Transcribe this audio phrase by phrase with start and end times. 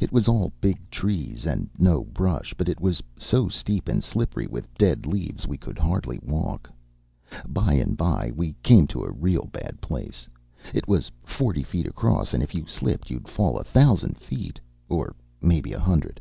[0.00, 4.46] It was all big trees, and no brush, but it was so steep and slippery
[4.46, 6.70] with dead leaves we could hardly walk.
[7.48, 10.28] By and by we came to a real bad place.
[10.72, 15.16] It was forty feet across, and if you slipped you'd fall a thousand feet, or
[15.40, 16.20] mebbe a hundred.